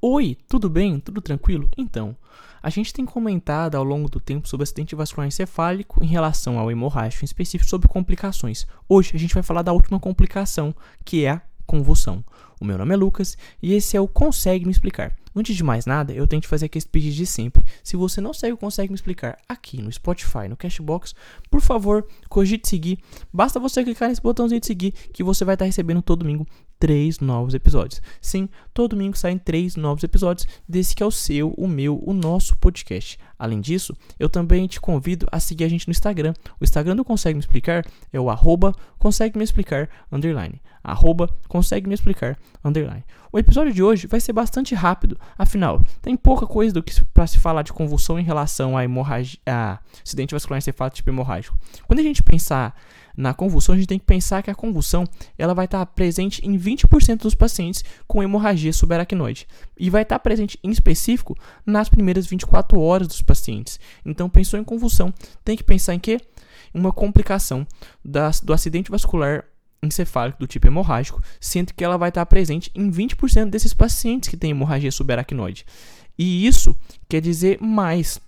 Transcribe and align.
Oi, 0.00 0.36
tudo 0.46 0.68
bem? 0.68 1.00
Tudo 1.00 1.22
tranquilo? 1.22 1.70
Então, 1.76 2.14
a 2.62 2.68
gente 2.68 2.92
tem 2.92 3.06
comentado 3.06 3.76
ao 3.76 3.82
longo 3.82 4.10
do 4.10 4.20
tempo 4.20 4.46
sobre 4.46 4.64
acidente 4.64 4.94
vascular 4.94 5.26
encefálico 5.26 6.04
em 6.04 6.06
relação 6.06 6.58
ao 6.58 6.70
hemorrágico, 6.70 7.24
em 7.24 7.26
específico 7.26 7.68
sobre 7.68 7.88
complicações. 7.88 8.66
Hoje 8.86 9.12
a 9.14 9.18
gente 9.18 9.32
vai 9.32 9.42
falar 9.42 9.62
da 9.62 9.72
última 9.72 9.98
complicação, 9.98 10.74
que 11.02 11.24
é 11.24 11.30
a 11.30 11.42
convulsão. 11.66 12.22
O 12.60 12.64
meu 12.64 12.76
nome 12.76 12.92
é 12.92 12.96
Lucas 12.96 13.38
e 13.62 13.72
esse 13.72 13.96
é 13.96 14.00
o 14.00 14.06
Consegue 14.06 14.66
Me 14.66 14.70
Explicar. 14.70 15.16
Antes 15.36 15.54
de 15.54 15.62
mais 15.62 15.84
nada, 15.84 16.14
eu 16.14 16.26
tenho 16.26 16.40
que 16.40 16.48
fazer 16.48 16.64
aquele 16.64 16.86
pedido 16.86 17.14
de 17.14 17.26
sempre. 17.26 17.62
Se 17.84 17.94
você 17.94 18.22
não 18.22 18.32
segue 18.32 18.54
o 18.54 18.56
Consegue 18.56 18.90
Me 18.90 18.94
Explicar 18.94 19.36
aqui 19.46 19.82
no 19.82 19.92
Spotify, 19.92 20.48
no 20.48 20.56
Cashbox, 20.56 21.14
por 21.50 21.60
favor, 21.60 22.06
cogite 22.30 22.66
seguir. 22.66 22.98
Basta 23.30 23.60
você 23.60 23.84
clicar 23.84 24.08
nesse 24.08 24.22
botãozinho 24.22 24.60
de 24.60 24.66
seguir 24.66 24.92
que 25.12 25.22
você 25.22 25.44
vai 25.44 25.54
estar 25.54 25.66
recebendo 25.66 26.00
todo 26.00 26.20
domingo 26.20 26.46
três 26.78 27.20
novos 27.20 27.54
episódios. 27.54 28.00
Sim, 28.20 28.48
todo 28.72 28.90
domingo 28.90 29.16
saem 29.16 29.36
três 29.38 29.76
novos 29.76 30.02
episódios 30.02 30.46
desse 30.68 30.94
que 30.94 31.02
é 31.02 31.06
o 31.06 31.10
seu, 31.10 31.52
o 31.56 31.68
meu, 31.68 32.02
o 32.04 32.14
nosso 32.14 32.56
podcast. 32.56 33.18
Além 33.38 33.60
disso, 33.60 33.94
eu 34.18 34.28
também 34.28 34.66
te 34.66 34.80
convido 34.80 35.26
a 35.30 35.38
seguir 35.38 35.64
a 35.64 35.68
gente 35.68 35.86
no 35.86 35.90
Instagram. 35.90 36.32
O 36.58 36.64
Instagram 36.64 36.96
do 36.96 37.04
Consegue 37.04 37.34
Me 37.34 37.40
Explicar 37.40 37.84
é 38.12 38.18
o 38.18 38.30
arroba 38.30 38.74
consegue 38.98 39.36
me 39.36 39.44
explicar 39.44 39.88
underline. 40.10 40.60
Arroba 40.82 41.28
consegue 41.48 41.88
me 41.88 41.94
explicar 41.94 42.38
underline. 42.64 43.04
O 43.36 43.38
episódio 43.38 43.70
de 43.70 43.82
hoje 43.82 44.06
vai 44.06 44.18
ser 44.18 44.32
bastante 44.32 44.74
rápido, 44.74 45.20
afinal, 45.36 45.82
tem 46.00 46.16
pouca 46.16 46.46
coisa 46.46 46.72
do 46.72 46.82
que 46.82 47.04
para 47.12 47.26
se 47.26 47.38
falar 47.38 47.60
de 47.60 47.70
convulsão 47.70 48.18
em 48.18 48.22
relação 48.22 48.78
a 48.78 48.82
hemorragia, 48.82 49.38
a 49.44 49.78
acidente 50.02 50.32
vascular 50.32 50.56
encefálico 50.56 50.96
tipo 50.96 51.10
hemorrágico. 51.10 51.54
Quando 51.86 51.98
a 51.98 52.02
gente 52.02 52.22
pensar 52.22 52.74
na 53.14 53.34
convulsão, 53.34 53.74
a 53.74 53.76
gente 53.76 53.88
tem 53.88 53.98
que 53.98 54.06
pensar 54.06 54.42
que 54.42 54.50
a 54.50 54.54
convulsão 54.54 55.04
ela 55.36 55.52
vai 55.52 55.66
estar 55.66 55.84
presente 55.84 56.40
em 56.48 56.58
20% 56.58 57.18
dos 57.18 57.34
pacientes 57.34 57.84
com 58.06 58.22
hemorragia 58.22 58.72
subaracnoide 58.72 59.46
e 59.76 59.90
vai 59.90 60.00
estar 60.00 60.18
presente 60.20 60.58
em 60.64 60.70
específico 60.70 61.36
nas 61.66 61.90
primeiras 61.90 62.26
24 62.26 62.80
horas 62.80 63.06
dos 63.06 63.20
pacientes. 63.20 63.78
Então, 64.02 64.30
pensou 64.30 64.58
em 64.58 64.64
convulsão, 64.64 65.12
tem 65.44 65.58
que 65.58 65.62
pensar 65.62 65.94
em 65.94 65.98
quê? 65.98 66.18
Uma 66.72 66.90
complicação 66.90 67.66
das, 68.02 68.40
do 68.40 68.54
acidente 68.54 68.90
vascular 68.90 69.44
encefálico 69.86 70.38
do 70.38 70.46
tipo 70.46 70.66
hemorrágico, 70.66 71.22
sendo 71.40 71.72
que 71.72 71.84
ela 71.84 71.96
vai 71.96 72.10
estar 72.10 72.26
presente 72.26 72.70
em 72.74 72.90
20% 72.90 73.50
desses 73.50 73.72
pacientes 73.72 74.28
que 74.28 74.36
têm 74.36 74.50
hemorragia 74.50 74.92
subaracnoide. 74.92 75.64
E 76.18 76.46
isso 76.46 76.74
quer 77.08 77.20
dizer 77.20 77.58
mais 77.60 78.20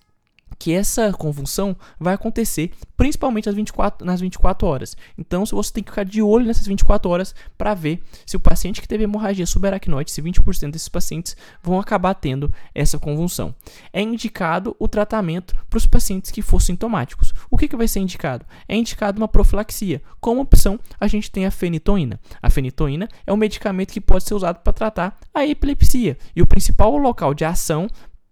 que 0.59 0.73
essa 0.73 1.13
convulsão 1.13 1.77
vai 1.99 2.15
acontecer 2.15 2.73
principalmente 2.97 3.47
nas 3.47 3.55
24, 3.55 4.05
nas 4.05 4.21
24 4.21 4.67
horas. 4.67 4.97
Então, 5.17 5.47
se 5.47 5.55
você 5.55 5.73
tem 5.73 5.85
que 5.85 5.91
ficar 5.91 6.05
de 6.05 6.21
olho 6.21 6.47
nessas 6.47 6.67
24 6.67 7.09
horas 7.09 7.35
para 7.57 7.73
ver 7.73 8.03
se 8.27 8.37
o 8.37 8.41
paciente 8.41 8.81
que 8.81 8.89
teve 8.89 9.05
hemorragia 9.05 9.47
subaracnoide, 9.47 10.11
se 10.11 10.21
20% 10.21 10.73
desses 10.73 10.89
pacientes 10.89 11.37
vão 11.63 11.79
acabar 11.79 12.15
tendo 12.15 12.53
essa 12.75 12.99
convulsão. 12.99 13.55
É 13.93 14.03
indicado 14.03 14.75
o 14.81 14.89
tratamento 14.89 15.55
para 15.71 15.77
os 15.77 15.87
pacientes 15.87 16.33
que 16.33 16.43
for 16.43 16.61
sintomáticos. 16.61 17.33
O 17.49 17.57
que, 17.57 17.69
que 17.69 17.77
vai 17.77 17.87
ser 17.87 18.01
indicado? 18.01 18.45
É 18.69 18.75
indicado 18.75 19.19
uma 19.19 19.29
profilaxia. 19.29 20.03
Como 20.21 20.41
opção, 20.41 20.81
a 20.99 21.07
gente 21.07 21.31
tem 21.31 21.47
a 21.47 21.53
fenitoína. 21.53 22.19
A 22.43 22.51
fenitoína 22.51 23.09
é 23.25 23.33
um 23.33 23.37
medicamento 23.37 23.93
que 23.93 24.01
pode 24.01 24.25
ser 24.25 24.35
usado 24.35 24.59
para 24.59 24.73
tratar 24.73 25.19
a 25.33 25.47
epilepsia. 25.47 26.19
E 26.35 26.43
o 26.43 26.47
principal 26.47 26.97
local 26.97 27.33
de 27.33 27.45
ação 27.45 27.89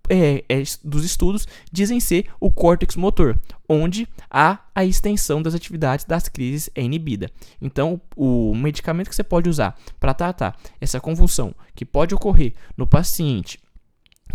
é, 0.09 0.45
é, 0.49 0.63
dos 0.85 1.05
estudos 1.05 1.47
dizem 1.71 2.01
ser 2.01 2.27
o 2.41 2.51
córtex 2.51 2.97
motor, 2.97 3.39
onde 3.69 4.09
a, 4.31 4.61
a 4.75 4.85
extensão 4.85 5.43
das 5.43 5.55
atividades 5.55 6.05
das 6.05 6.29
crises 6.29 6.71
é 6.75 6.83
inibida. 6.83 7.31
Então, 7.61 8.01
o 8.17 8.55
medicamento 8.55 9.09
que 9.09 9.17
você 9.17 9.25
pode 9.25 9.49
usar 9.49 9.79
para 9.99 10.15
tratar 10.15 10.57
essa 10.81 11.01
convulsão 11.01 11.55
que 11.75 11.85
pode 11.85 12.15
ocorrer 12.15 12.55
no 12.77 12.87
paciente 12.87 13.59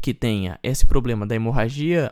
que 0.02 0.14
tenha 0.14 0.60
esse 0.64 0.86
problema 0.86 1.28
da 1.28 1.36
hemorragia 1.36 2.12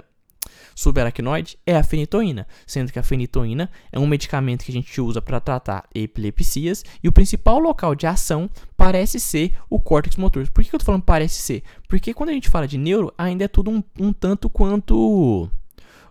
subaracnoide 0.76 1.58
é 1.66 1.76
a 1.76 1.84
fenitoína, 1.84 2.48
sendo 2.66 2.92
que 2.92 3.00
a 3.00 3.04
fenitoína 3.04 3.70
é 3.92 4.00
um 4.00 4.08
medicamento 4.08 4.64
que 4.64 4.72
a 4.72 4.74
gente 4.74 5.02
usa 5.02 5.22
para 5.22 5.40
tratar 5.40 5.88
epilepsias 5.94 6.84
e 7.04 7.08
o 7.08 7.12
principal 7.12 7.60
local 7.60 7.96
de 7.96 8.08
ação 8.08 8.50
parece 8.76 9.20
ser 9.20 9.54
o 9.70 9.80
córtex 9.80 10.16
motor. 10.16 10.50
Por 10.50 10.64
que 10.64 10.70
eu 10.74 10.78
estou 10.78 10.86
falando 10.86 11.04
parece 11.04 11.42
ser? 11.42 11.64
Porque 11.88 12.14
quando 12.14 12.30
a 12.30 12.34
gente 12.34 12.50
fala 12.50 12.68
de 12.68 12.78
neuro, 12.78 13.14
ainda 13.18 13.46
é 13.46 13.48
tudo 13.48 13.72
um, 13.72 13.84
um 14.00 14.14
tanto 14.14 14.50
quanto 14.50 15.50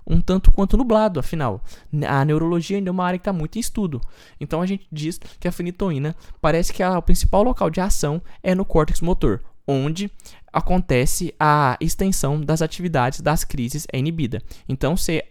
um 0.09 0.21
tanto 0.23 0.51
quanto 0.51 0.77
nublado, 0.77 1.21
afinal. 1.21 1.63
A 2.09 2.25
neurologia 2.25 2.79
ainda 2.79 2.89
é 2.89 2.93
uma 2.93 3.05
área 3.05 3.19
que 3.19 3.23
está 3.23 3.33
muito 3.33 3.57
em 3.57 3.61
estudo. 3.61 4.01
Então 4.41 4.63
a 4.63 4.67
gente 4.67 4.87
diz 4.91 5.21
que 5.39 5.47
a 5.47 5.53
fenitoína 5.53 6.17
parece 6.41 6.73
que 6.73 6.83
a, 6.83 6.97
o 6.97 7.03
principal 7.03 7.43
local 7.43 7.69
de 7.69 7.81
ação 7.81 8.23
é 8.43 8.55
no 8.55 8.65
córtex 8.65 9.03
motor, 9.03 9.43
onde 9.69 10.11
acontece 10.51 11.35
a 11.39 11.77
extensão 11.79 12.41
das 12.41 12.63
atividades 12.63 13.21
das 13.21 13.45
crises 13.45 13.87
é 13.93 13.99
inibida. 13.99 14.43
Então 14.67 14.97
você, 14.97 15.23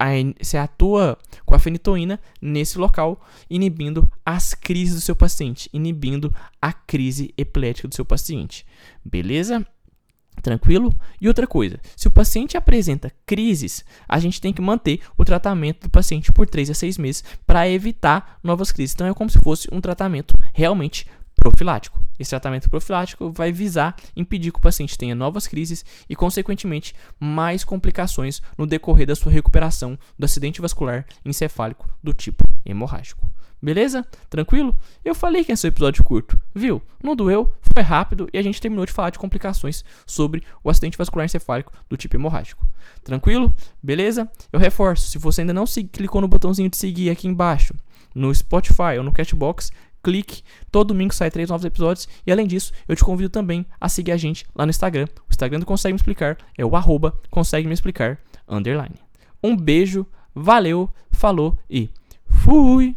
atua 0.62 1.18
com 1.44 1.56
a 1.56 1.60
fenitoína 1.60 2.20
nesse 2.40 2.78
local, 2.78 3.20
inibindo 3.50 4.10
as 4.24 4.54
crises 4.54 4.94
do 4.96 5.02
seu 5.02 5.16
paciente, 5.16 5.68
inibindo 5.74 6.32
a 6.62 6.72
crise 6.72 7.34
epilética 7.36 7.88
do 7.88 7.96
seu 7.96 8.06
paciente. 8.06 8.64
Beleza? 9.04 9.66
Tranquilo? 10.40 10.94
E 11.20 11.28
outra 11.28 11.48
coisa, 11.48 11.80
se 11.96 12.08
o 12.08 12.12
paciente 12.12 12.56
apresenta 12.56 13.12
crises, 13.26 13.84
a 14.08 14.20
gente 14.20 14.40
tem 14.40 14.54
que 14.54 14.62
manter 14.62 15.00
o 15.18 15.26
tratamento 15.26 15.88
do 15.88 15.90
paciente 15.90 16.32
por 16.32 16.48
3 16.48 16.70
a 16.70 16.74
6 16.76 17.00
meses 17.00 17.24
para 17.48 17.68
evitar 17.68 18.38
novas 18.44 18.72
crises. 18.72 18.94
Então 18.94 19.08
é 19.08 19.14
como 19.16 19.32
se 19.32 19.40
fosse 19.40 19.68
um 19.72 19.82
tratamento 19.82 20.38
realmente 20.54 21.08
profilático. 21.38 22.04
Esse 22.20 22.32
tratamento 22.32 22.70
profilático 22.70 23.32
vai 23.32 23.52
visar 23.52 23.96
impedir 24.16 24.52
que 24.52 24.58
o 24.58 24.62
paciente 24.62 24.98
tenha 24.98 25.16
novas 25.16 25.48
crises 25.48 25.86
e, 26.10 26.16
consequentemente, 26.16 26.94
mais 27.20 27.64
complicações 27.64 28.42
no 28.58 28.66
decorrer 28.66 29.08
da 29.08 29.16
sua 29.16 29.32
recuperação 29.32 29.98
do 30.18 30.26
acidente 30.26 30.60
vascular 30.60 31.06
encefálico 31.24 31.88
do 32.04 32.14
tipo 32.14 32.44
hemorrágico. 32.66 33.30
Beleza? 33.62 34.06
Tranquilo? 34.30 34.78
Eu 35.04 35.16
falei 35.16 35.44
que 35.44 35.52
esse 35.52 35.66
é 35.66 35.68
um 35.68 35.72
episódio 35.72 36.04
curto, 36.04 36.40
viu? 36.54 36.82
Não 37.04 37.16
doeu, 37.16 37.52
foi 37.74 37.82
rápido 37.82 38.30
e 38.32 38.38
a 38.38 38.42
gente 38.42 38.62
terminou 38.62 38.86
de 38.86 38.92
falar 38.92 39.10
de 39.10 39.18
complicações 39.18 39.84
sobre 40.06 40.44
o 40.64 40.70
acidente 40.70 40.98
vascular 40.98 41.26
encefálico 41.26 41.74
do 41.90 41.98
tipo 41.98 42.16
hemorrágico. 42.16 42.68
Tranquilo? 43.04 43.54
Beleza? 43.82 44.30
Eu 44.52 44.60
reforço, 44.60 45.10
se 45.10 45.18
você 45.18 45.42
ainda 45.42 45.54
não 45.54 45.66
se 45.66 45.84
clicou 45.84 46.22
no 46.22 46.28
botãozinho 46.28 46.70
de 46.70 46.78
seguir 46.78 47.10
aqui 47.10 47.28
embaixo, 47.28 47.74
no 48.14 48.34
Spotify 48.34 48.98
ou 48.98 49.04
no 49.04 49.12
Cashbox, 49.12 49.72
clique. 50.04 50.44
Todo 50.72 50.90
domingo 50.90 51.14
sai 51.14 51.32
três 51.32 51.50
novos 51.50 51.66
episódios. 51.66 52.08
E 52.26 52.32
além 52.32 52.48
disso, 52.48 52.72
eu 52.88 52.96
te 52.96 53.04
convido 53.04 53.30
também 53.30 53.66
a 53.80 53.90
seguir 53.90 54.12
a 54.12 54.18
gente 54.18 54.46
lá 54.56 54.66
no 54.66 54.70
Instagram. 54.70 55.08
O 55.28 55.32
Instagram 55.32 55.60
do 55.60 55.66
Consegue 55.66 55.94
Me 55.94 55.98
Explicar 55.98 56.38
é 56.58 56.66
o 56.66 56.76
arroba 56.76 57.20
Consegue 57.30 57.68
Me 57.68 57.74
Explicar 57.74 58.20
underline. 58.48 58.96
Um 59.44 59.56
beijo, 59.56 60.06
valeu, 60.34 60.90
falou 61.12 61.58
e 61.70 61.90
fui! 62.28 62.96